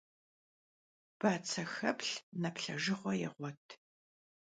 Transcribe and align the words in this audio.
Batsexeplh 1.19 2.11
neplhejjığue 2.41 3.13
yêğuet. 3.21 3.65